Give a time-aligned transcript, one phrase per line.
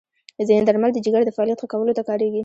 [0.47, 2.39] ځینې درمل د جګر د فعالیت ښه کولو ته کارېږي.